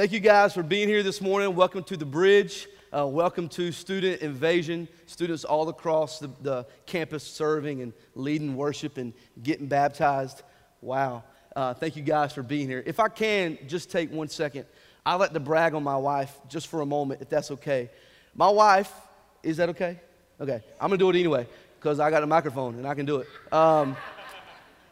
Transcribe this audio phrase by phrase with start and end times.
[0.00, 1.54] thank you guys for being here this morning.
[1.54, 2.68] Welcome to the bridge.
[2.90, 4.88] Uh, welcome to Student Invasion.
[5.04, 10.42] Students all across the, the, campus serving and leading worship and getting baptized.
[10.80, 11.22] Wow.
[11.54, 12.82] Uh, thank you guys for being here.
[12.86, 14.64] If I can, just take one second.
[15.04, 17.90] I like to brag on my wife just for a moment, if that's okay.
[18.34, 18.90] My wife,
[19.42, 20.00] is that okay?
[20.40, 20.62] Okay.
[20.80, 21.46] I'm to do it anyway
[21.78, 23.26] because I got a microphone and I can do it.
[23.52, 23.98] Um,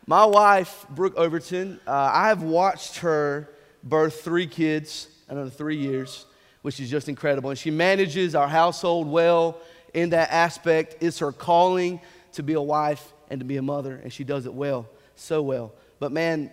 [0.07, 3.49] my wife, Brooke Overton, uh, I have watched her
[3.89, 6.27] birth three kids under three years
[6.63, 7.51] which is just incredible.
[7.51, 9.59] And she manages our household well
[9.95, 10.97] in that aspect.
[11.01, 12.01] It's her calling
[12.33, 15.43] to be a wife and to be a mother, and she does it well, so
[15.43, 15.73] well.
[15.99, 16.51] But man,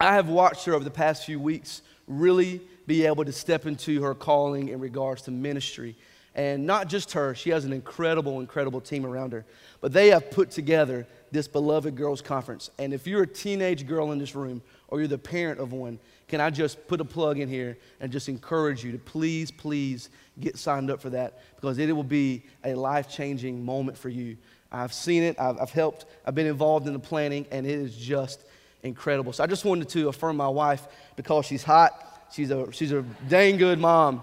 [0.00, 4.02] I have watched her over the past few weeks really be able to step into
[4.02, 5.96] her calling in regards to ministry.
[6.34, 9.44] And not just her, she has an incredible, incredible team around her.
[9.80, 12.70] But they have put together this beloved girls conference.
[12.78, 15.98] And if you're a teenage girl in this room or you're the parent of one,
[16.28, 20.10] can I just put a plug in here and just encourage you to please, please
[20.38, 24.36] get signed up for that because it will be a life changing moment for you.
[24.72, 27.96] I've seen it, I've, I've, helped, I've been involved in the planning, and it is
[27.96, 28.44] just
[28.82, 29.32] incredible.
[29.32, 33.02] So I just wanted to affirm my wife because she's hot, she's a, she's a
[33.28, 34.22] dang good mom,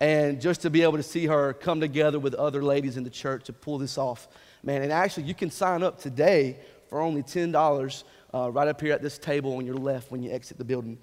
[0.00, 3.10] and just to be able to see her come together with other ladies in the
[3.10, 4.28] church to pull this off,
[4.62, 4.82] man.
[4.82, 9.02] And actually, you can sign up today for only $10 uh, right up here at
[9.02, 10.98] this table on your left when you exit the building.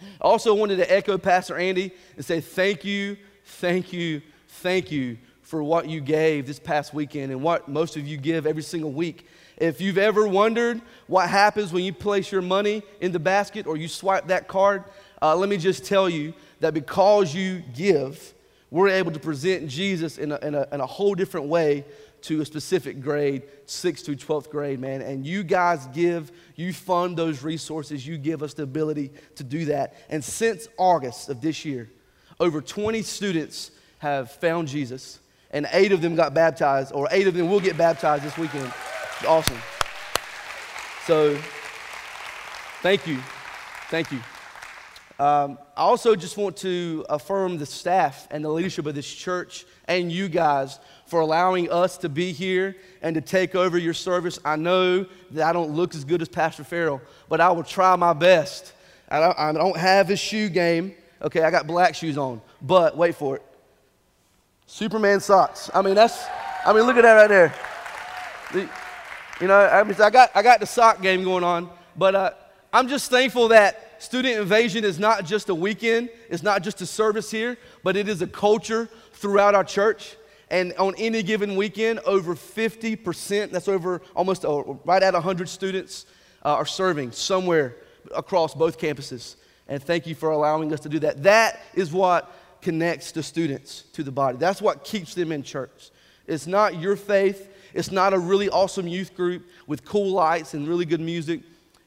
[0.00, 5.18] I also wanted to echo Pastor Andy and say thank you, thank you, thank you
[5.42, 8.92] for what you gave this past weekend and what most of you give every single
[8.92, 9.26] week.
[9.56, 13.76] If you've ever wondered what happens when you place your money in the basket or
[13.76, 14.84] you swipe that card,
[15.22, 18.34] uh, let me just tell you that because you give,
[18.70, 21.84] we're able to present Jesus in a, in a, in a whole different way
[22.26, 25.00] to a specific grade, 6th to 12th grade, man.
[25.00, 29.66] And you guys give, you fund those resources, you give us the ability to do
[29.66, 29.94] that.
[30.08, 31.88] And since August of this year,
[32.40, 37.34] over 20 students have found Jesus, and eight of them got baptized, or eight of
[37.34, 38.72] them will get baptized this weekend.
[39.18, 39.58] It's awesome.
[41.06, 41.36] So,
[42.82, 43.18] thank you.
[43.88, 44.20] Thank you.
[45.18, 49.66] Um, I also just want to affirm the staff and the leadership of this church
[49.86, 54.38] and you guys for allowing us to be here and to take over your service.
[54.42, 57.94] I know that I don't look as good as Pastor Farrell, but I will try
[57.96, 58.72] my best.
[59.10, 60.94] I don't, I don't have his shoe game.
[61.20, 63.42] Okay, I got black shoes on, but wait for it.
[64.64, 65.70] Superman socks.
[65.74, 66.24] I mean, that's,
[66.64, 67.54] I mean, look at that right there.
[68.54, 68.68] The,
[69.42, 72.30] you know, I, mean, I, got, I got the sock game going on, but uh,
[72.72, 76.86] I'm just thankful that Student Invasion is not just a weekend, it's not just a
[76.86, 80.16] service here, but it is a culture throughout our church.
[80.50, 86.06] And on any given weekend, over 50%, that's over almost uh, right at 100 students,
[86.44, 87.76] uh, are serving somewhere
[88.14, 89.36] across both campuses.
[89.66, 91.22] And thank you for allowing us to do that.
[91.24, 94.38] That is what connects the students to the body.
[94.38, 95.90] That's what keeps them in church.
[96.26, 100.66] It's not your faith, it's not a really awesome youth group with cool lights and
[100.66, 101.40] really good music.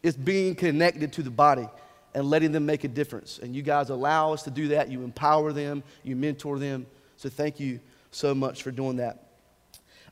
[0.03, 1.68] It's being connected to the body
[2.14, 3.40] and letting them make a difference.
[3.40, 4.90] And you guys allow us to do that.
[4.90, 6.86] You empower them, you mentor them.
[7.18, 7.80] So thank you
[8.12, 9.25] so much for doing that.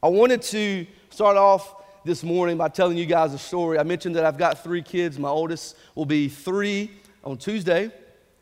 [0.01, 1.75] I wanted to start off
[2.05, 3.79] this morning by telling you guys a story.
[3.79, 5.17] I mentioned that I've got three kids.
[5.17, 6.91] My oldest will be three
[7.23, 7.91] on Tuesday,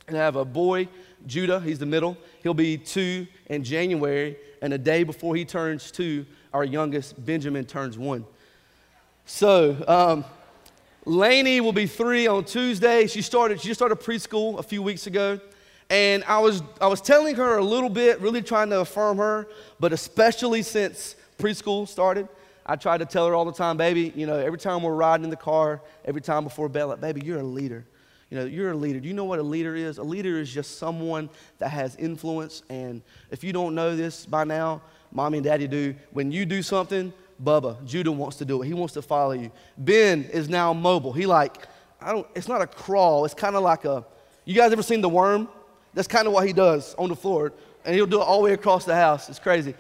[0.07, 0.87] and I have a boy,
[1.25, 2.17] Judah, he's the middle.
[2.43, 7.65] He'll be two in January, and a day before he turns two, our youngest, Benjamin,
[7.65, 8.25] turns one.
[9.25, 10.25] So, um,
[11.05, 13.05] Lainey will be three on Tuesday.
[13.05, 15.39] She started, she just started preschool a few weeks ago.
[15.91, 19.47] And I was, I was telling her a little bit, really trying to affirm her,
[19.79, 22.27] but especially since preschool started,
[22.65, 25.23] I tried to tell her all the time, baby, you know, every time we're riding
[25.23, 27.85] in the car, every time before bed, baby, you're a leader.
[28.31, 28.99] You know, you're a leader.
[28.99, 29.99] Do you know what a leader is?
[29.99, 31.29] A leader is just someone
[31.59, 32.63] that has influence.
[32.69, 35.93] And if you don't know this by now, mommy and daddy do.
[36.09, 38.65] When you do something, Bubba, Judah wants to do it.
[38.65, 39.51] He wants to follow you.
[39.77, 41.11] Ben is now mobile.
[41.13, 41.67] He like,
[41.99, 43.25] I don't, it's not a crawl.
[43.25, 44.05] It's kind of like a,
[44.45, 45.49] you guys ever seen the worm?
[45.93, 47.53] That's kind of what he does on the floor.
[47.83, 49.29] And he'll do it all the way across the house.
[49.29, 49.75] It's crazy.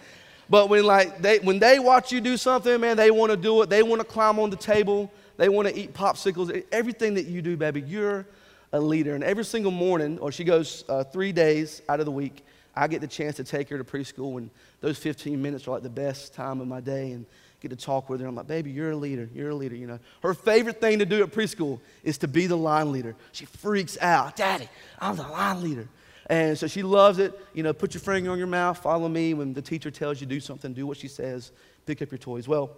[0.49, 3.61] But when like they when they watch you do something, man, they want to do
[3.61, 3.69] it.
[3.69, 5.11] They want to climb on the table.
[5.37, 6.63] They want to eat popsicles.
[6.71, 8.27] Everything that you do, baby, you're
[8.71, 9.15] a leader.
[9.15, 12.45] And every single morning, or she goes uh, three days out of the week,
[12.75, 14.49] I get the chance to take her to preschool, and
[14.81, 17.11] those 15 minutes are like the best time of my day.
[17.11, 17.25] And
[17.67, 18.27] get to talk with her.
[18.27, 19.29] I'm like, baby, you're a leader.
[19.33, 19.75] You're a leader.
[19.75, 23.15] You know, her favorite thing to do at preschool is to be the line leader.
[23.31, 24.35] She freaks out.
[24.35, 24.69] Daddy,
[24.99, 25.87] I'm the line leader.
[26.27, 27.39] And so she loves it.
[27.53, 29.33] You know, put your finger on your mouth, follow me.
[29.33, 31.51] When the teacher tells you do something, do what she says,
[31.85, 32.47] pick up your toys.
[32.47, 32.77] Well,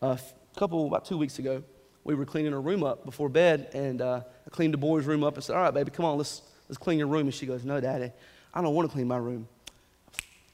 [0.00, 0.18] a
[0.56, 1.62] couple, about two weeks ago,
[2.04, 5.22] we were cleaning her room up before bed, and uh, I cleaned the boys' room
[5.22, 7.22] up and said, All right, baby, come on, let's, let's clean your room.
[7.22, 8.10] And she goes, no, daddy,
[8.52, 9.48] I don't want to clean my room.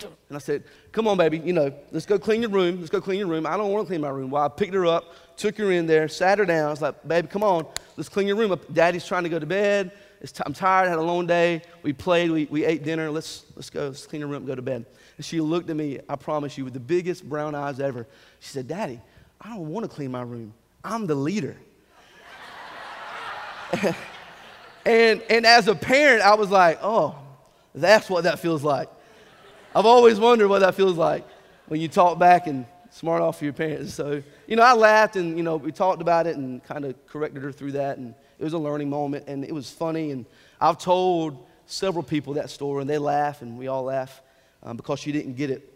[0.00, 0.62] And I said,
[0.92, 2.78] come on, baby, you know, let's go clean your room.
[2.78, 3.46] Let's go clean your room.
[3.46, 4.30] I don't want to clean my room.
[4.30, 6.68] Well, I picked her up, took her in there, sat her down.
[6.68, 7.66] I was like, baby, come on,
[7.96, 8.58] let's clean your room.
[8.72, 9.90] Daddy's trying to go to bed.
[10.24, 11.62] T- I'm tired, had a long day.
[11.82, 13.10] We played, we, we ate dinner.
[13.10, 14.84] Let's, let's go, let's clean your room, go to bed.
[15.16, 18.06] And she looked at me, I promise you, with the biggest brown eyes ever.
[18.38, 19.00] She said, Daddy,
[19.40, 20.54] I don't want to clean my room.
[20.84, 21.56] I'm the leader.
[24.86, 27.16] and, and as a parent, I was like, oh,
[27.74, 28.88] that's what that feels like.
[29.74, 31.26] I've always wondered what that feels like
[31.66, 33.94] when you talk back and smart off your parents.
[33.94, 37.06] So, you know, I laughed and, you know, we talked about it and kind of
[37.06, 37.98] corrected her through that.
[37.98, 40.10] And it was a learning moment and it was funny.
[40.10, 40.24] And
[40.60, 44.22] I've told several people that story and they laugh and we all laugh
[44.62, 45.70] um, because she didn't get it.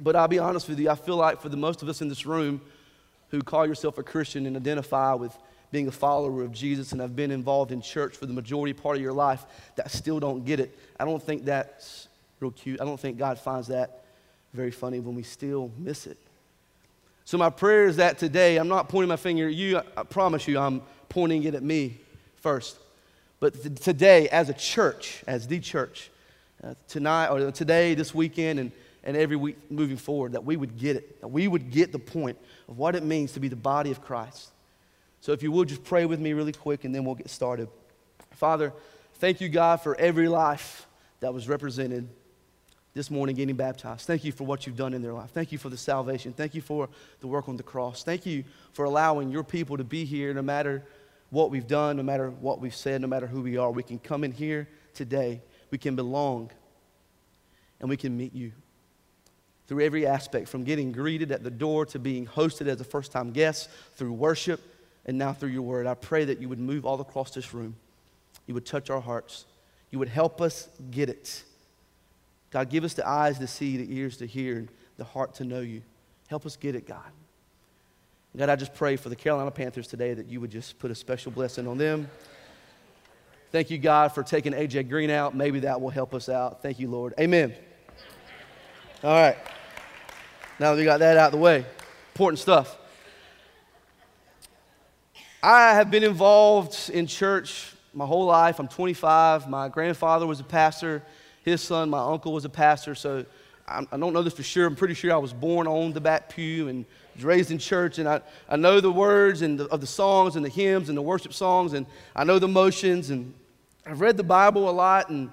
[0.00, 2.08] But I'll be honest with you, I feel like for the most of us in
[2.08, 2.60] this room
[3.30, 5.36] who call yourself a Christian and identify with
[5.70, 8.96] being a follower of Jesus and have been involved in church for the majority part
[8.96, 9.46] of your life
[9.76, 10.76] that still don't get it.
[10.98, 12.08] I don't think that's
[12.40, 12.80] real cute.
[12.80, 14.04] I don't think God finds that
[14.52, 16.18] very funny when we still miss it.
[17.24, 20.48] So, my prayer is that today, I'm not pointing my finger at you, I promise
[20.48, 21.98] you, I'm pointing it at me
[22.36, 22.78] first.
[23.38, 26.10] But th- today, as a church, as the church,
[26.64, 28.72] uh, tonight or today, this weekend, and,
[29.04, 31.98] and every week moving forward, that we would get it, that we would get the
[31.98, 32.36] point
[32.68, 34.50] of what it means to be the body of Christ.
[35.20, 37.68] So, if you would just pray with me really quick and then we'll get started.
[38.32, 38.72] Father,
[39.16, 40.86] thank you, God, for every life
[41.20, 42.08] that was represented
[42.92, 44.06] this morning getting baptized.
[44.06, 45.30] Thank you for what you've done in their life.
[45.30, 46.32] Thank you for the salvation.
[46.32, 46.88] Thank you for
[47.20, 48.02] the work on the cross.
[48.02, 50.84] Thank you for allowing your people to be here no matter
[51.30, 53.70] what we've done, no matter what we've said, no matter who we are.
[53.70, 55.40] We can come in here today.
[55.70, 56.50] We can belong
[57.78, 58.52] and we can meet you
[59.68, 63.12] through every aspect from getting greeted at the door to being hosted as a first
[63.12, 64.60] time guest, through worship,
[65.06, 65.86] and now through your word.
[65.86, 67.76] I pray that you would move all across this room.
[68.48, 69.46] You would touch our hearts.
[69.92, 71.44] You would help us get it
[72.50, 75.44] God, give us the eyes to see, the ears to hear, and the heart to
[75.44, 75.82] know you.
[76.28, 77.10] Help us get it, God.
[78.36, 80.94] God, I just pray for the Carolina Panthers today that you would just put a
[80.94, 82.08] special blessing on them.
[83.50, 85.34] Thank you, God, for taking AJ Green out.
[85.34, 86.62] Maybe that will help us out.
[86.62, 87.14] Thank you, Lord.
[87.18, 87.52] Amen.
[89.02, 89.36] All right.
[90.60, 91.64] Now that we got that out of the way,
[92.12, 92.76] important stuff.
[95.42, 98.60] I have been involved in church my whole life.
[98.60, 99.48] I'm 25.
[99.48, 101.02] My grandfather was a pastor
[101.42, 103.24] his son, my uncle, was a pastor, so
[103.66, 104.66] I, I don't know this for sure.
[104.66, 106.84] I'm pretty sure I was born on the back pew and
[107.14, 110.36] was raised in church, and I, I know the words and the, of the songs
[110.36, 113.32] and the hymns and the worship songs, and I know the motions, and
[113.86, 115.30] I've read the Bible a lot, and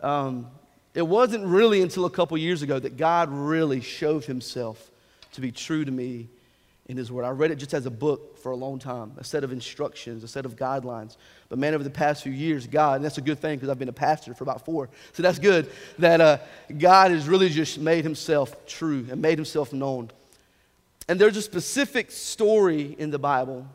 [0.00, 0.46] um,
[0.94, 4.90] it wasn't really until a couple years ago that God really showed himself
[5.32, 6.28] to be true to me
[6.86, 7.24] in His Word.
[7.24, 10.22] I read it just as a book for a long time, a set of instructions,
[10.22, 11.16] a set of guidelines.
[11.48, 13.78] But man, over the past few years, God, and that's a good thing because I've
[13.78, 16.38] been a pastor for about four, so that's good, that uh,
[16.76, 20.10] God has really just made Himself true and made Himself known.
[21.08, 23.66] And there's a specific story in the Bible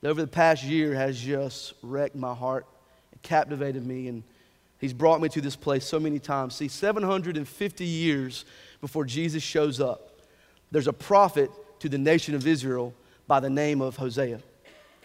[0.00, 2.66] that over the past year has just wrecked my heart
[3.12, 4.08] and captivated me.
[4.08, 4.22] And
[4.78, 6.54] He's brought me to this place so many times.
[6.54, 8.44] See, 750 years
[8.80, 10.20] before Jesus shows up,
[10.70, 12.94] there's a prophet to the nation of Israel
[13.26, 14.40] by the name of Hosea.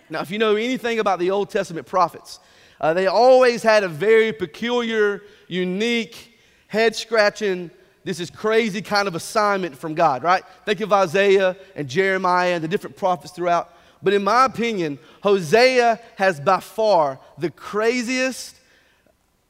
[0.09, 2.39] Now, if you know anything about the Old Testament prophets,
[2.79, 7.71] uh, they always had a very peculiar, unique, head scratching,
[8.03, 10.43] this is crazy kind of assignment from God, right?
[10.65, 13.73] Think of Isaiah and Jeremiah and the different prophets throughout.
[14.01, 18.57] But in my opinion, Hosea has by far the craziest,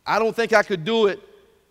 [0.05, 1.19] I don't think I could do it,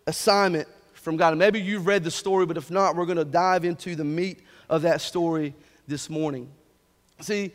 [0.06, 1.30] assignment from God.
[1.30, 4.04] And maybe you've read the story, but if not, we're going to dive into the
[4.04, 4.40] meat
[4.72, 5.54] of that story
[5.86, 6.50] this morning.
[7.20, 7.52] See,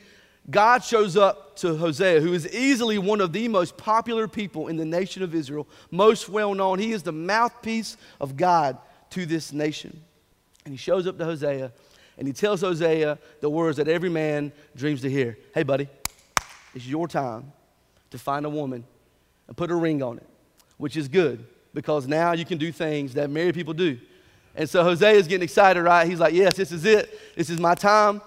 [0.50, 4.78] God shows up to Hosea, who is easily one of the most popular people in
[4.78, 6.78] the nation of Israel, most well known.
[6.78, 8.78] He is the mouthpiece of God
[9.10, 10.00] to this nation.
[10.64, 11.72] And he shows up to Hosea
[12.20, 15.90] and he tells Hosea the words that every man dreams to hear Hey, buddy,
[16.76, 17.52] it's your time
[18.12, 18.84] to find a woman
[19.48, 20.28] and put a ring on it,
[20.78, 21.44] which is good
[21.74, 23.98] because now you can do things that married people do.
[24.58, 26.08] And so Hosea is getting excited, right?
[26.08, 27.18] He's like, Yes, this is it.
[27.38, 28.22] This is my time.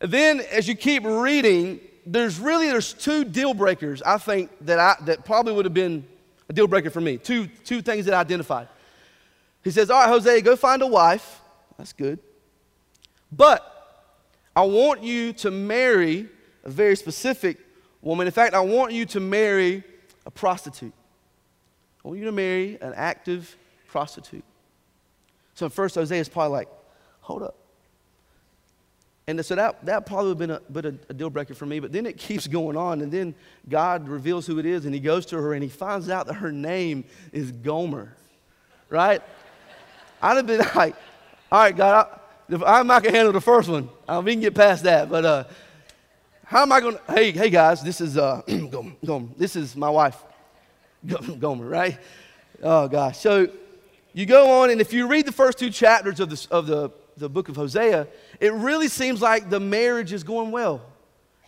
[0.00, 4.78] And then as you keep reading, there's really there's two deal breakers I think that
[4.78, 6.06] I that probably would have been
[6.48, 7.16] a deal breaker for me.
[7.16, 8.68] Two two things that I identified.
[9.64, 11.40] He says, All right, Hosea, go find a wife.
[11.78, 12.18] That's good.
[13.32, 13.72] But
[14.54, 16.28] I want you to marry
[16.64, 17.58] a very specific
[18.02, 18.26] woman.
[18.26, 19.82] In fact, I want you to marry
[20.26, 20.94] a prostitute.
[22.04, 23.56] I want you to marry an active
[23.88, 24.44] prostitute.
[25.56, 26.68] So at first, is probably like,
[27.20, 27.56] hold up.
[29.26, 31.80] And so that, that probably would have been a, been a, deal breaker for me.
[31.80, 33.00] But then it keeps going on.
[33.00, 33.34] And then
[33.68, 34.84] God reveals who it is.
[34.84, 38.14] And he goes to her and he finds out that her name is Gomer.
[38.90, 39.22] Right?
[40.22, 40.94] I'd have been like,
[41.50, 42.20] all right, God,
[42.50, 43.88] I, am not going to handle the first one.
[44.24, 45.08] We can get past that.
[45.08, 45.44] But uh,
[46.44, 47.12] how am I going to?
[47.12, 48.42] Hey, hey, guys, this is, uh,
[49.04, 49.28] Gomer.
[49.38, 50.22] This is my wife,
[51.40, 51.98] Gomer, right?
[52.62, 53.18] Oh, gosh.
[53.18, 53.48] So
[54.16, 56.90] you go on, and if you read the first two chapters of, this, of the,
[57.18, 58.08] the book of Hosea,
[58.40, 60.80] it really seems like the marriage is going well.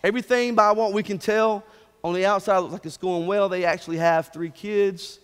[0.04, 1.64] Everything by what we can tell
[2.04, 3.48] on the outside looks like it's going well.
[3.48, 5.18] They actually have three kids.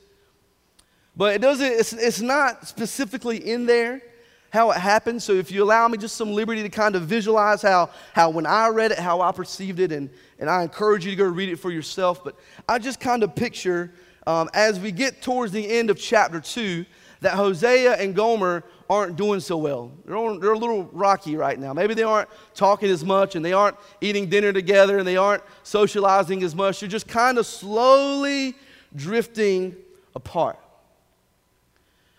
[1.15, 4.01] But it doesn't, it's, it's not specifically in there
[4.49, 5.23] how it happened.
[5.23, 8.47] So if you allow me just some liberty to kind of visualize how, how when
[8.47, 10.09] I read it, how I perceived it, and,
[10.39, 12.25] and I encourage you to go read it for yourself.
[12.25, 12.37] But
[12.67, 13.93] I just kind of picture
[14.27, 16.87] um, as we get towards the end of chapter 2
[17.21, 19.93] that Hosea and Gomer aren't doing so well.
[20.05, 21.73] They're, on, they're a little rocky right now.
[21.73, 25.43] Maybe they aren't talking as much and they aren't eating dinner together and they aren't
[25.63, 26.81] socializing as much.
[26.81, 28.55] They're just kind of slowly
[28.95, 29.75] drifting
[30.15, 30.59] apart.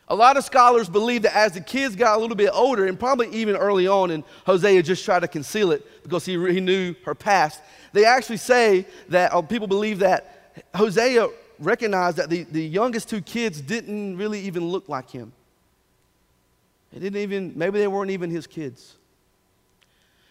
[0.08, 3.00] A lot of scholars believe that as the kids got a little bit older, and
[3.00, 6.94] probably even early on, and Hosea just tried to conceal it because he, he knew
[7.06, 7.62] her past,
[7.92, 11.28] they actually say that, or people believe that Hosea
[11.60, 15.32] recognized that the, the youngest two kids didn't really even look like him.
[16.94, 18.96] They didn't even, maybe they weren't even his kids.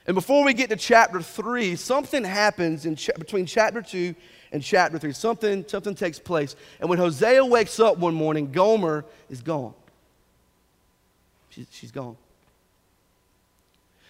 [0.07, 4.14] And before we get to chapter three, something happens in cha- between chapter two
[4.52, 5.12] and chapter three.
[5.12, 6.57] Something, something takes place.
[6.81, 9.75] And when Hosea wakes up one morning, Gomer is gone.
[11.50, 12.16] She, she's gone.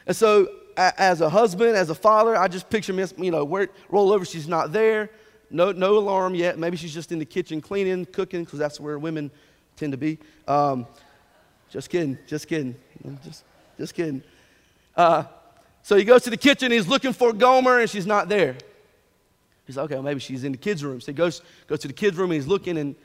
[0.06, 3.44] And so, a, as a husband, as a father, I just picture, Miss, you know,
[3.44, 5.11] where, roll over, she's not there.
[5.54, 6.58] No, no alarm yet.
[6.58, 9.30] Maybe she's just in the kitchen cleaning, cooking, because that's where women
[9.76, 10.18] tend to be.
[10.49, 10.84] Um,
[11.70, 12.75] just kidding, just kidding,
[13.25, 13.44] just,
[13.78, 14.23] just kidding.
[14.96, 15.25] Uh,
[15.82, 18.56] so he goes to the kitchen, he's looking for Gomer, and she's not there.
[19.64, 21.00] He's like, okay, well, maybe she's in the kids' room.
[21.00, 22.96] So he goes, goes to the kids' room, and he's looking, and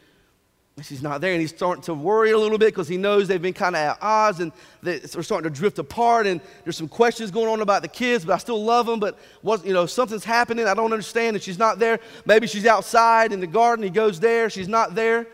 [0.85, 1.31] she's not there.
[1.31, 3.79] And he's starting to worry a little bit because he knows they've been kind of
[3.79, 6.27] at odds, and they're starting to drift apart.
[6.27, 8.99] And there's some questions going on about the kids, but I still love them.
[8.99, 10.67] But what, you know, something's happening.
[10.67, 11.99] I don't understand, and she's not there.
[12.25, 13.83] Maybe she's outside in the garden.
[13.83, 14.49] He goes there.
[14.49, 15.27] She's not there.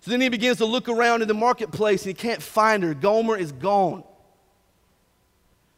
[0.00, 2.92] So then he begins to look around in the marketplace, and he can't find her.
[2.92, 4.04] Gomer is gone.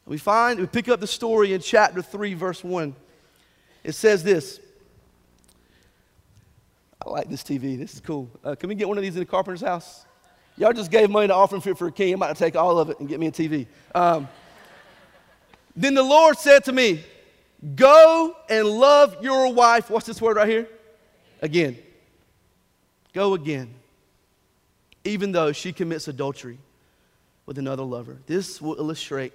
[0.05, 2.95] We find, we pick up the story in chapter 3, verse 1.
[3.83, 4.61] It says this
[7.07, 7.79] I like this TV.
[7.79, 8.29] This is cool.
[8.43, 10.05] Uh, can we get one of these in the carpenter's house?
[10.57, 12.15] Y'all just gave money to offering fit for a king.
[12.15, 13.67] I'm about to take all of it and get me a TV.
[13.95, 14.27] Um,
[15.77, 17.05] then the Lord said to me,
[17.75, 19.89] Go and love your wife.
[19.89, 20.69] What's this word right here?
[21.43, 21.79] Again.
[23.13, 23.73] Go again.
[25.05, 26.59] Even though she commits adultery
[27.45, 28.19] with another lover.
[28.27, 29.33] This will illustrate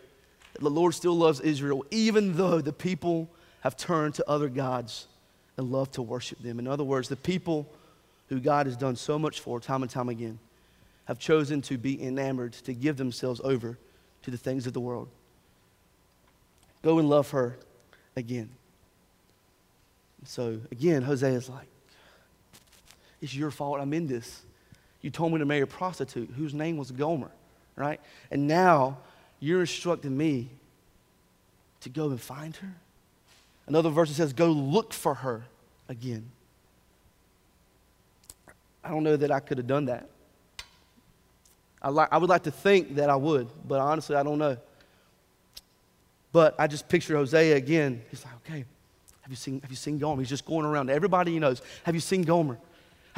[0.54, 3.30] that the Lord still loves Israel, even though the people
[3.62, 5.08] have turned to other gods
[5.58, 6.60] and love to worship them.
[6.60, 7.68] In other words, the people
[8.30, 10.40] who God has done so much for time and time again
[11.06, 13.78] have chosen to be enamored, to give themselves over
[14.24, 15.10] to the things of the world.
[16.84, 17.58] Go and love her
[18.16, 18.50] again.
[20.26, 21.68] So again, Hosea is like,
[23.22, 24.42] It's your fault I'm in this.
[25.02, 27.32] You told me to marry a prostitute whose name was Gomer,
[27.76, 28.00] right?
[28.30, 28.98] And now
[29.40, 30.50] you're instructing me
[31.82, 32.74] to go and find her.
[33.72, 35.46] Another verse says, Go look for her
[35.88, 36.30] again.
[38.84, 40.10] I don't know that I could have done that.
[41.82, 44.58] I, li- I would like to think that I would, but honestly, I don't know.
[46.34, 48.02] But I just picture Hosea again.
[48.10, 48.66] He's like, okay,
[49.22, 50.22] have you seen, have you seen Gomer?
[50.22, 51.62] He's just going around everybody he knows.
[51.86, 52.58] Have you seen Gomer?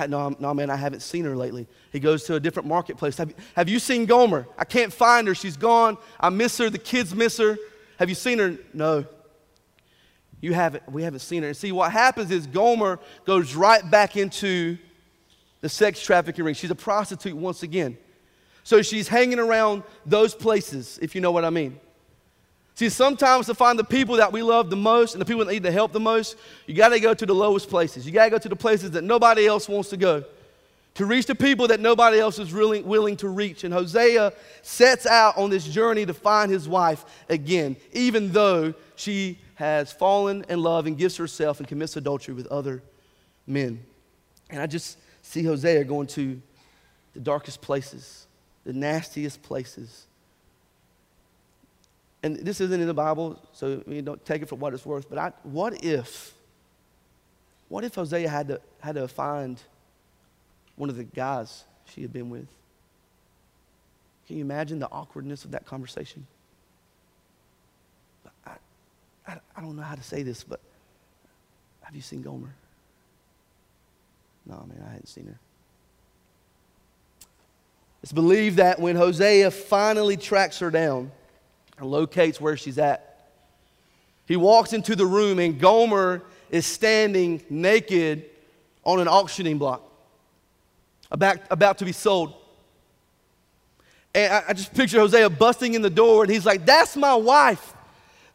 [0.08, 1.66] No, no, man, I haven't seen her lately.
[1.92, 3.18] He goes to a different marketplace.
[3.18, 4.46] Have, have you seen Gomer?
[4.56, 5.34] I can't find her.
[5.34, 5.98] She's gone.
[6.20, 6.70] I miss her.
[6.70, 7.58] The kids miss her.
[7.98, 8.56] Have you seen her?
[8.72, 9.06] No.
[10.44, 11.48] You haven't, we haven't seen her.
[11.48, 14.78] And see, what happens is Gomer goes right back into
[15.62, 16.54] the sex trafficking ring.
[16.54, 17.98] She's a prostitute once again.
[18.66, 21.80] So she's hanging around those places, if you know what I mean.
[22.76, 25.52] See, sometimes to find the people that we love the most and the people that
[25.54, 26.36] need the help the most,
[26.68, 28.06] you got to go to the lowest places.
[28.06, 30.26] You got to go to the places that nobody else wants to go
[30.96, 33.64] to reach the people that nobody else is really willing to reach.
[33.64, 39.40] And Hosea sets out on this journey to find his wife again, even though she
[39.56, 42.82] has fallen in love and gives herself and commits adultery with other
[43.46, 43.84] men.
[44.50, 46.42] And I just see Hosea going to
[47.14, 48.28] the darkest places,
[48.66, 50.08] the nastiest places.
[52.24, 55.10] And this isn't in the Bible, so you don't take it for what it's worth.
[55.10, 56.34] But I, what if,
[57.68, 59.62] what if Hosea had to, had to find
[60.76, 62.48] one of the guys she had been with?
[64.28, 66.26] Can you imagine the awkwardness of that conversation?
[68.46, 68.52] I,
[69.28, 70.60] I, I don't know how to say this, but
[71.82, 72.54] have you seen Gomer?
[74.46, 75.40] No, man, I hadn't seen her.
[78.02, 81.12] It's believed that when Hosea finally tracks her down
[81.78, 83.30] and locates where she's at,
[84.26, 88.26] he walks into the room and Gomer is standing naked
[88.84, 89.82] on an auctioning block,
[91.10, 92.34] about, about to be sold.
[94.14, 97.16] And I, I just picture Hosea busting in the door and he's like, That's my
[97.16, 97.74] wife.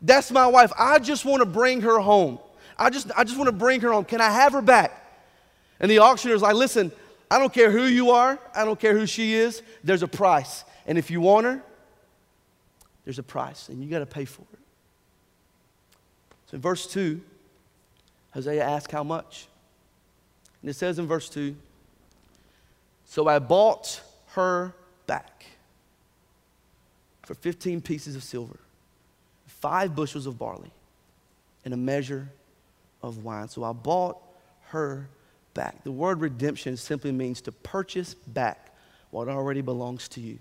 [0.00, 0.72] That's my wife.
[0.78, 2.38] I just want to bring her home.
[2.78, 4.04] I just, I just want to bring her home.
[4.04, 5.04] Can I have her back?
[5.80, 6.92] And the auctioneer's like, Listen,
[7.30, 10.64] I don't care who you are, I don't care who she is, there's a price.
[10.86, 11.62] And if you want her,
[13.04, 14.58] there's a price, and you got to pay for it.
[16.46, 17.20] So in verse 2,
[18.32, 19.46] Hosea asks how much.
[20.62, 21.54] And it says in verse 2
[23.04, 24.74] So I bought her
[25.06, 25.46] back
[27.22, 28.58] for 15 pieces of silver,
[29.60, 30.70] five bushels of barley,
[31.64, 32.28] and a measure
[33.02, 33.48] of wine.
[33.48, 34.18] So I bought
[34.68, 35.08] her
[35.54, 35.82] back.
[35.84, 38.74] The word redemption simply means to purchase back
[39.10, 40.38] what already belongs to you.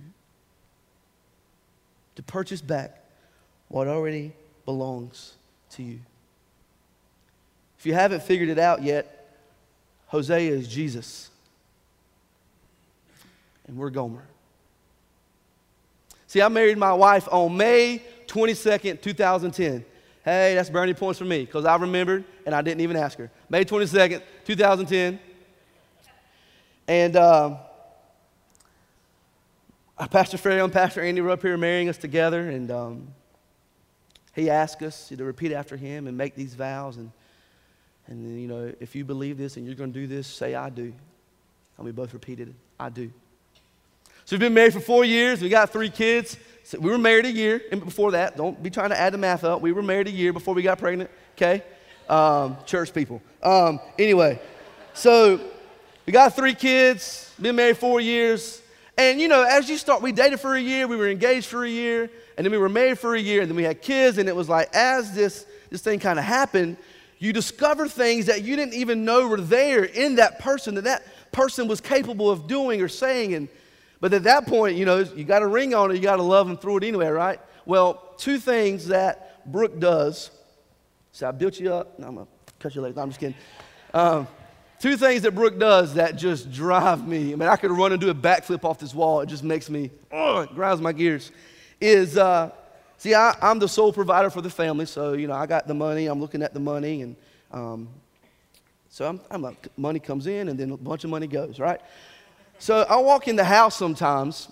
[2.16, 3.04] To purchase back
[3.68, 4.34] what already
[4.66, 5.36] belongs
[5.72, 6.00] to you.
[7.80, 9.36] If you haven't figured it out yet,
[10.08, 11.30] Hosea is Jesus.
[13.68, 14.24] And we're Gomer.
[16.28, 19.86] See, I married my wife on May 22nd, 2010.
[20.24, 23.32] Hey, that's brownie points for me because I remembered and I didn't even ask her.
[23.50, 25.20] May 22nd, 2010.
[26.88, 27.58] And um,
[30.12, 33.08] Pastor Freddie and Pastor Andy were up here marrying us together, and um,
[34.36, 36.98] he asked us to repeat after him and make these vows.
[36.98, 37.12] And,
[38.08, 40.70] and you know, if you believe this and you're going to do this, say, I
[40.70, 40.94] do.
[41.78, 43.12] And we both repeated I do.
[44.28, 45.42] So we've been married for four years.
[45.42, 46.36] We got three kids.
[46.66, 47.62] So we were married a year.
[47.72, 49.62] Before that, don't be trying to add the math up.
[49.62, 51.64] We were married a year before we got pregnant, okay?
[52.10, 53.22] Um, church people.
[53.42, 54.42] Um, anyway,
[54.94, 55.40] so
[56.06, 58.62] we got three kids, been married four years.
[58.98, 61.64] And you know, as you start, we dated for a year, we were engaged for
[61.64, 64.18] a year, and then we were married for a year, and then we had kids.
[64.18, 66.76] And it was like, as this, this thing kind of happened,
[67.18, 71.04] you discover things that you didn't even know were there in that person, that that
[71.32, 73.34] person was capable of doing or saying.
[73.34, 73.48] And
[74.00, 76.24] but at that point, you know, you got a ring on it, you got to
[76.24, 77.40] love and throw it anyway, right?
[77.66, 80.32] Well, two things that Brooke does.
[81.12, 81.98] So I built you up.
[81.98, 82.96] No, I'm going to cut your legs.
[82.96, 83.36] No, I'm just kidding.
[83.94, 84.28] Um,
[84.80, 87.34] two things that Brooke does that just drive me.
[87.34, 89.22] I mean, I could run and do a backflip off this wall.
[89.22, 91.32] It just makes me, oh, it grinds my gears.
[91.82, 92.52] Is, uh,
[92.98, 94.86] see, I, am the sole provider for the family.
[94.86, 96.08] So, you know, I got the money.
[96.08, 97.02] I'm looking at the money.
[97.02, 97.16] And
[97.52, 97.90] um,
[98.90, 101.82] so I'm, I'm like, money comes in and then a bunch of money goes, right?
[102.60, 104.52] So I walk in the house sometimes,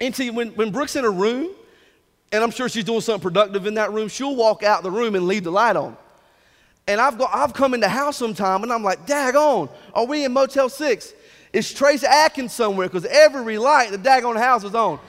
[0.00, 1.50] and see, when, when Brooke's in a room,
[2.32, 5.14] and I'm sure she's doing something productive in that room, she'll walk out the room
[5.14, 5.96] and leave the light on.
[6.88, 10.24] And I've, got, I've come in the house sometime, and I'm like, daggone, are we
[10.24, 11.14] in Motel 6?
[11.52, 12.88] Is Trace Atkins somewhere?
[12.88, 15.00] Because every light the daggone house is on.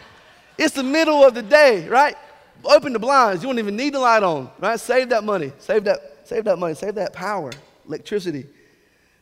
[0.57, 2.15] It's the middle of the day, right?
[2.63, 3.43] Open the blinds.
[3.43, 4.79] You don't even need the light on, right?
[4.79, 5.51] Save that money.
[5.59, 6.73] Save that, save that money.
[6.73, 7.51] Save that power,
[7.85, 8.47] electricity.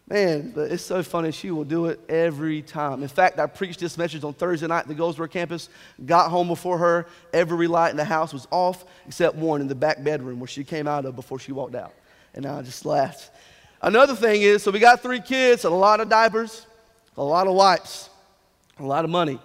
[0.07, 1.31] Man, but it's so funny.
[1.31, 3.01] She will do it every time.
[3.01, 5.67] In fact, I preached this message on Thursday night at the Goldsboro campus.
[6.05, 7.07] Got home before her.
[7.33, 10.63] Every light in the house was off except one in the back bedroom where she
[10.63, 11.93] came out of before she walked out.
[12.35, 13.31] And I just laughed.
[13.81, 16.67] Another thing is so we got three kids, a lot of diapers,
[17.17, 18.09] a lot of wipes,
[18.77, 19.39] a lot of money.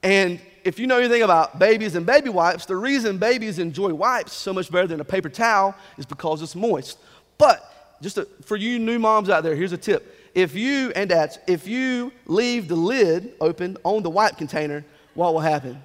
[0.00, 4.32] And if you know anything about babies and baby wipes, the reason babies enjoy wipes
[4.32, 6.98] so much better than a paper towel is because it's moist.
[7.38, 10.14] But just a, for you new moms out there, here's a tip.
[10.34, 15.32] If you, and dads, if you leave the lid open on the wipe container, what
[15.32, 15.82] will happen?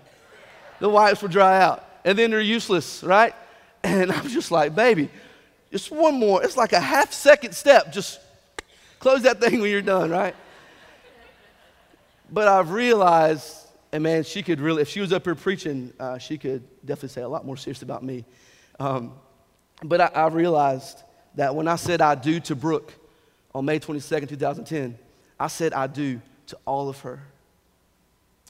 [0.79, 1.85] The wipes will dry out.
[2.03, 3.33] And then they're useless, right?
[3.83, 5.09] And I'm just like, baby,
[5.71, 6.43] just one more.
[6.43, 7.91] It's like a half second step.
[7.91, 8.19] Just
[8.99, 10.35] close that thing when you're done, right?
[12.31, 13.55] But I've realized,
[13.91, 17.09] and man, she could really, if she was up here preaching, uh, she could definitely
[17.09, 18.23] say a lot more serious about me.
[18.79, 19.13] Um,
[19.81, 20.99] but I, I realized
[21.35, 22.93] that when I said I do to Brooke
[23.53, 24.97] on May 22nd, 2010,
[25.39, 27.21] I said I do to all of her.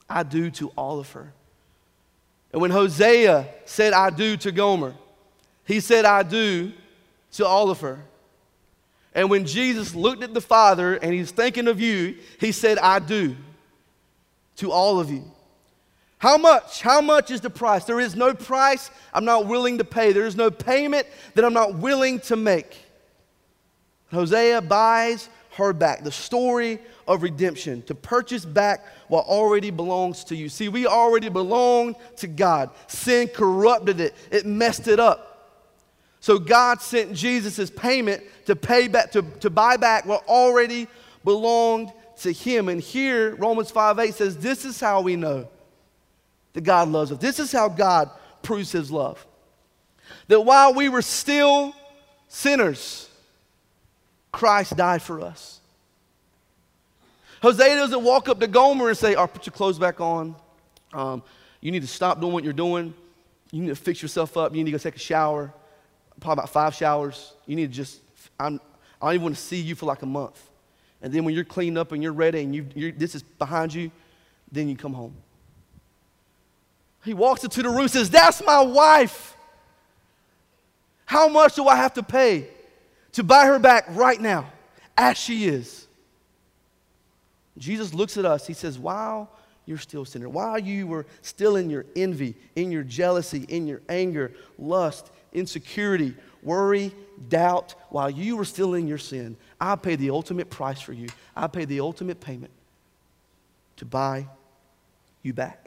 [0.09, 1.33] I do to all of her.
[2.51, 4.93] And when Hosea said I do to Gomer,
[5.65, 6.73] he said I do
[7.33, 8.03] to all of her.
[9.13, 12.99] And when Jesus looked at the Father and he's thinking of you, he said, I
[12.99, 13.35] do
[14.57, 15.29] to all of you.
[16.21, 16.83] How much?
[16.83, 17.85] How much is the price?
[17.85, 20.13] There is no price I'm not willing to pay.
[20.13, 22.77] There is no payment that I'm not willing to make.
[24.11, 26.03] Hosea buys her back.
[26.03, 30.47] The story of redemption, to purchase back what already belongs to you.
[30.47, 32.69] See, we already belong to God.
[32.85, 35.65] Sin corrupted it, it messed it up.
[36.19, 40.87] So God sent Jesus as payment to pay back to, to buy back what already
[41.23, 42.69] belonged to him.
[42.69, 45.47] And here Romans 5 8 says, This is how we know
[46.53, 47.17] that God loves us.
[47.17, 48.09] This is how God
[48.41, 49.25] proves his love.
[50.27, 51.73] That while we were still
[52.27, 53.09] sinners,
[54.31, 55.59] Christ died for us.
[57.41, 60.35] Hosea doesn't walk up to Gomer and say, All right, put your clothes back on.
[60.93, 61.23] Um,
[61.59, 62.93] you need to stop doing what you're doing.
[63.51, 64.51] You need to fix yourself up.
[64.53, 65.53] You need to go take a shower,
[66.19, 67.33] probably about five showers.
[67.45, 67.99] You need to just,
[68.39, 68.59] I'm,
[69.01, 70.49] I don't even want to see you for like a month.
[71.01, 73.91] And then when you're cleaned up and you're ready and you, this is behind you,
[74.51, 75.15] then you come home.
[77.03, 79.35] He walks into the room and says, That's my wife.
[81.05, 82.47] How much do I have to pay
[83.13, 84.51] to buy her back right now,
[84.97, 85.87] as she is?
[87.57, 88.47] Jesus looks at us.
[88.47, 89.29] He says, While
[89.65, 93.81] you're still sinner, while you were still in your envy, in your jealousy, in your
[93.89, 96.93] anger, lust, insecurity, worry,
[97.29, 101.09] doubt, while you were still in your sin, I paid the ultimate price for you.
[101.35, 102.51] I paid the ultimate payment
[103.77, 104.27] to buy
[105.23, 105.60] you back.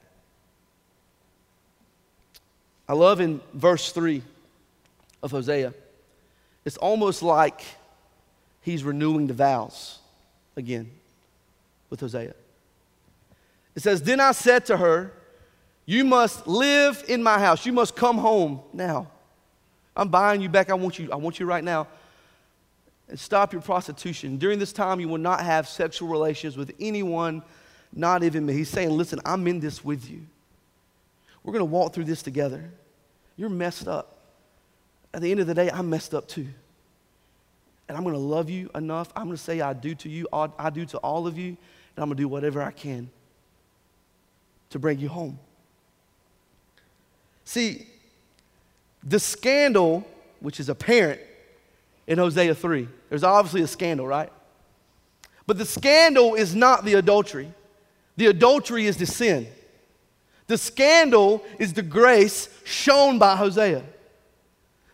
[2.89, 4.23] I love in verse 3
[5.23, 5.73] of Hosea,
[6.65, 7.63] it's almost like
[8.61, 9.99] he's renewing the vows
[10.57, 10.91] again
[11.91, 12.35] with Hosea.
[13.75, 15.13] It says, Then I said to her,
[15.87, 17.65] You must live in my house.
[17.67, 19.09] You must come home now.
[19.97, 20.71] I'm buying you back.
[20.71, 21.87] I want you, I want you right now.
[23.09, 24.39] And stop your prostitution.
[24.39, 27.43] During this time, you will not have sexual relations with anyone,
[27.93, 28.55] not even me.
[28.55, 30.23] He's saying, Listen, I'm in this with you.
[31.45, 32.71] We're going to walk through this together.
[33.37, 34.19] You're messed up.
[35.13, 36.49] At the end of the day, I'm messed up too.
[37.87, 39.13] And I'm going to love you enough.
[39.15, 41.59] I'm going to say I do to you, I do to all of you, and
[41.99, 43.11] I'm going to do whatever I can
[44.71, 45.39] to bring you home.
[47.45, 47.87] See,
[49.03, 50.09] the scandal,
[50.41, 51.21] which is apparent
[52.07, 54.33] in Hosea 3, there's obviously a scandal, right?
[55.47, 57.53] But the scandal is not the adultery,
[58.17, 59.47] the adultery is the sin.
[60.47, 63.83] The scandal is the grace shown by Hosea.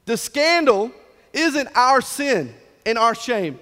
[0.04, 0.92] The scandal
[1.32, 2.54] isn't our sin
[2.86, 3.58] and our shame.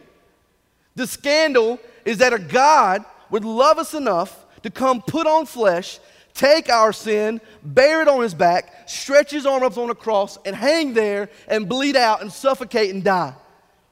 [0.95, 5.99] The scandal is that a God would love us enough to come put on flesh,
[6.35, 10.39] take our sin, bear it on his back, stretch his arm up on a cross,
[10.45, 13.35] and hang there and bleed out and suffocate and die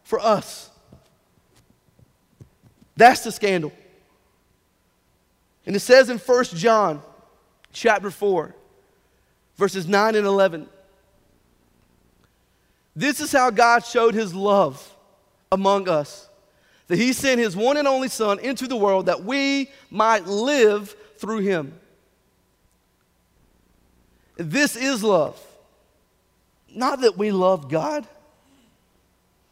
[0.02, 0.70] for us.
[2.96, 3.72] That's the scandal.
[5.66, 7.02] And it says in 1 John
[7.76, 8.54] chapter 4,
[9.56, 10.66] verses 9 and 11.
[12.94, 14.96] This is how God showed his love
[15.52, 16.28] among us
[16.88, 20.96] that he sent his one and only Son into the world that we might live
[21.18, 21.78] through him.
[24.36, 25.40] This is love.
[26.74, 28.06] Not that we loved God,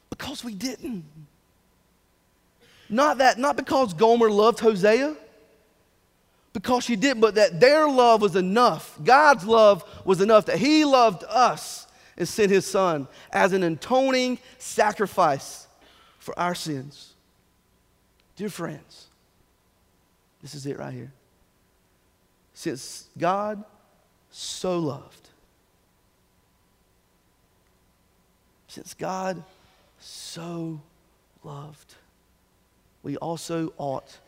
[0.08, 1.04] because we didn't.
[2.88, 5.16] Not that, not because Gomer loved Hosea,
[6.54, 8.96] because she didn't, but that their love was enough.
[9.02, 11.86] God's love was enough that He loved us
[12.16, 15.66] and sent His Son as an atoning sacrifice
[16.18, 17.12] for our sins.
[18.36, 19.08] Dear friends,
[20.40, 21.12] this is it right here.
[22.54, 23.62] Since God
[24.30, 25.28] so loved,
[28.68, 29.42] since God
[29.98, 30.80] so
[31.42, 31.94] loved,
[33.02, 34.18] we also ought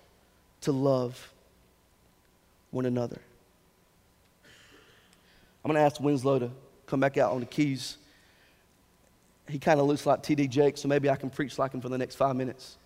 [0.62, 1.32] to love
[2.76, 3.18] one another.
[5.64, 6.50] I'm going to ask Winslow to
[6.86, 7.96] come back out on the keys.
[9.48, 10.46] He kind of looks like T.D.
[10.46, 12.76] Jake, so maybe I can preach like him for the next five minutes.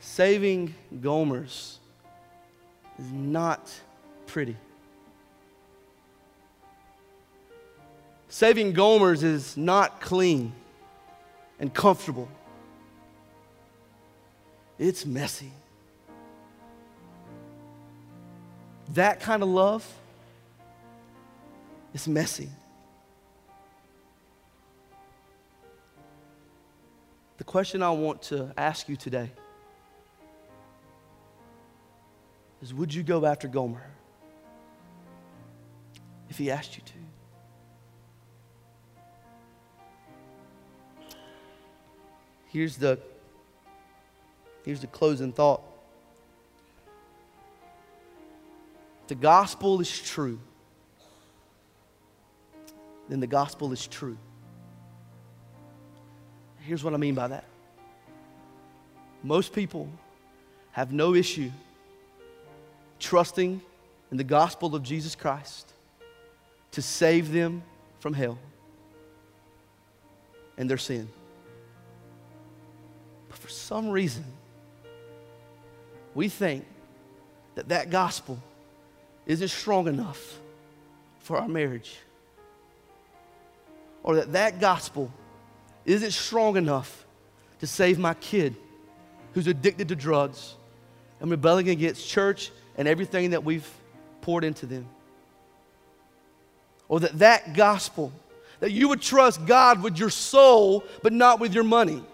[0.00, 1.76] Saving Gomers
[2.98, 3.72] is not
[4.26, 4.56] pretty.
[8.28, 10.52] Saving Gomers is not clean
[11.58, 12.28] and comfortable.
[14.78, 15.52] It's messy.
[18.94, 19.86] That kind of love
[21.92, 22.48] is messy.
[27.38, 29.30] The question I want to ask you today
[32.62, 33.84] is Would you go after Gomer
[36.28, 37.07] if he asked you to?
[42.58, 42.98] Here's the,
[44.64, 45.62] here's the closing thought.
[49.06, 50.40] the gospel is true,
[53.08, 54.18] then the gospel is true.
[56.58, 57.44] Here's what I mean by that.
[59.22, 59.88] Most people
[60.72, 61.52] have no issue
[62.98, 63.62] trusting
[64.10, 65.72] in the gospel of Jesus Christ
[66.72, 67.62] to save them
[68.00, 68.36] from hell
[70.56, 71.08] and their sin.
[73.48, 74.26] For some reason,
[76.14, 76.66] we think
[77.54, 78.38] that that gospel
[79.24, 80.38] isn't strong enough
[81.20, 81.96] for our marriage
[84.02, 85.10] or that that gospel
[85.86, 87.06] isn't strong enough
[87.60, 88.54] to save my kid
[89.32, 90.54] who's addicted to drugs
[91.20, 93.70] and rebelling against church and everything that we've
[94.20, 94.86] poured into them.
[96.86, 98.12] Or that that gospel,
[98.60, 102.04] that you would trust God with your soul, but not with your money.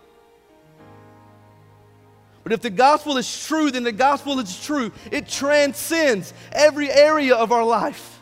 [2.45, 4.93] But if the gospel is true, then the gospel is true.
[5.11, 8.21] It transcends every area of our life.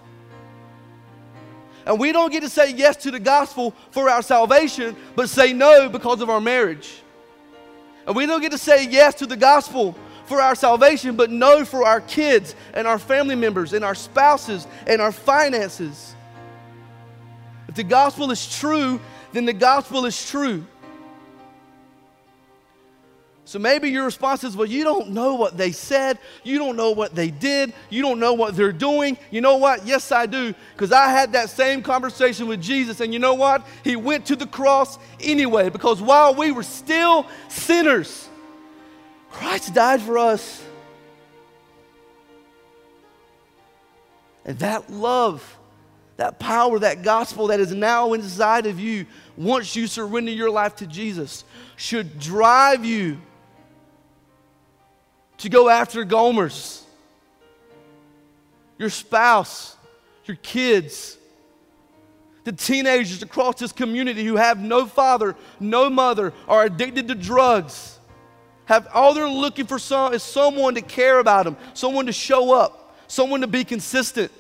[1.84, 5.52] And we don't get to say yes to the gospel for our salvation, but say
[5.52, 7.02] no because of our marriage.
[8.06, 11.64] And we don't get to say yes to the gospel for our salvation, but no
[11.64, 16.14] for our kids and our family members and our spouses and our finances.
[17.68, 19.00] If the gospel is true,
[19.32, 20.64] then the gospel is true.
[23.52, 26.18] So maybe your response is, well, you don't know what they said.
[26.42, 27.74] You don't know what they did.
[27.90, 29.18] You don't know what they're doing.
[29.30, 29.86] You know what?
[29.86, 30.54] Yes, I do.
[30.72, 33.00] Because I had that same conversation with Jesus.
[33.00, 33.66] And you know what?
[33.84, 35.68] He went to the cross anyway.
[35.68, 38.26] Because while we were still sinners,
[39.30, 40.64] Christ died for us.
[44.46, 45.58] And that love,
[46.16, 49.04] that power, that gospel that is now inside of you,
[49.36, 51.44] once you surrender your life to Jesus,
[51.76, 53.18] should drive you
[55.42, 56.82] to go after Gomers,
[58.78, 59.76] your spouse,
[60.24, 61.16] your kids,
[62.44, 67.98] the teenagers across this community who have no father, no mother, are addicted to drugs.
[68.66, 72.52] Have all they're looking for some, is someone to care about them, someone to show
[72.52, 74.30] up, someone to be consistent.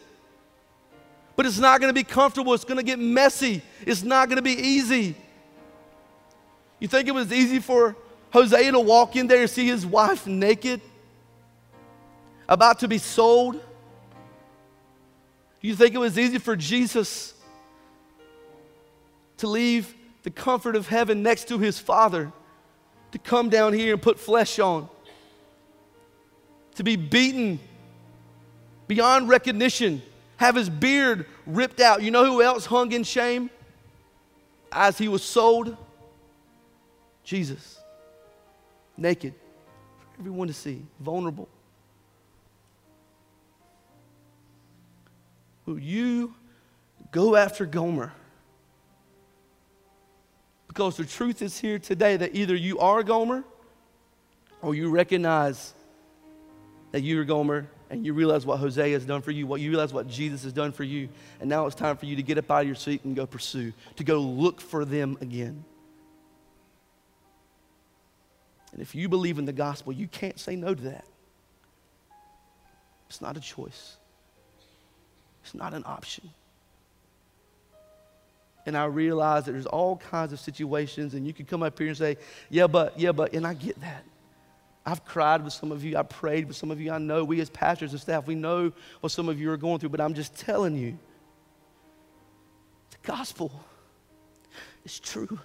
[1.34, 2.54] But it's not going to be comfortable.
[2.54, 3.62] It's going to get messy.
[3.86, 5.16] It's not going to be easy.
[6.78, 7.96] You think it was easy for
[8.32, 10.80] Hosea to walk in there and see his wife naked?
[12.48, 13.54] About to be sold?
[15.60, 17.34] Do You think it was easy for Jesus
[19.38, 22.32] to leave the comfort of heaven next to his Father,
[23.12, 24.88] to come down here and put flesh on,
[26.76, 27.58] to be beaten
[28.86, 30.02] beyond recognition,
[30.36, 32.02] have his beard ripped out?
[32.02, 33.50] You know who else hung in shame
[34.70, 35.76] as he was sold?
[37.24, 37.78] Jesus.
[38.96, 41.48] Naked for everyone to see, vulnerable.
[45.66, 46.34] Will you
[47.10, 48.12] go after Gomer?
[50.68, 53.44] Because the truth is here today that either you are Gomer
[54.62, 55.74] or you recognize
[56.92, 59.92] that you're Gomer and you realize what Hosea has done for you, what you realize
[59.92, 62.50] what Jesus has done for you, and now it's time for you to get up
[62.50, 65.62] out of your seat and go pursue, to go look for them again.
[68.72, 71.04] And if you believe in the gospel, you can't say no to that.
[73.10, 73.98] It's not a choice.
[75.42, 76.30] It's not an option.
[78.64, 81.88] And I realize that there's all kinds of situations, and you can come up here
[81.88, 82.16] and say,
[82.48, 84.04] Yeah, but, yeah, but, and I get that.
[84.84, 86.90] I've cried with some of you, I prayed with some of you.
[86.90, 89.78] I know we as pastors and staff, we know what some of you are going
[89.78, 90.98] through, but I'm just telling you
[92.90, 93.52] the gospel
[94.84, 95.38] is true.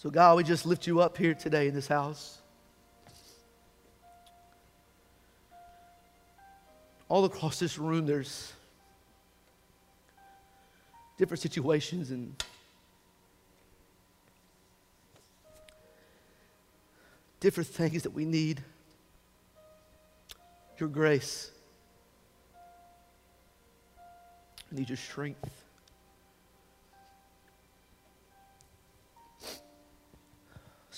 [0.00, 2.38] So, God, we just lift you up here today in this house.
[7.08, 8.52] All across this room, there's
[11.16, 12.40] different situations and
[17.40, 18.62] different things that we need
[20.78, 21.50] your grace.
[24.70, 25.64] We need your strength.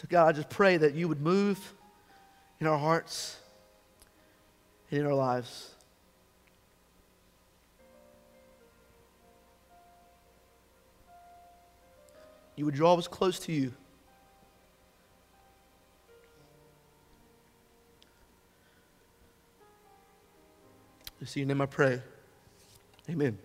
[0.00, 1.74] So, God, I just pray that you would move
[2.58, 3.36] in our hearts
[4.90, 5.74] and in our lives.
[12.56, 13.74] You would draw us close to you.
[21.20, 22.00] In your name I pray.
[23.10, 23.36] Amen.